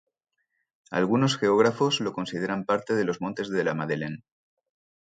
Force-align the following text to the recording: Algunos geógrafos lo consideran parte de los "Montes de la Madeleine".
Algunos 0.89 1.37
geógrafos 1.37 1.99
lo 2.01 2.11
consideran 2.11 2.65
parte 2.65 2.95
de 2.95 3.05
los 3.05 3.21
"Montes 3.21 3.49
de 3.51 3.63
la 3.63 3.75
Madeleine". 3.75 4.23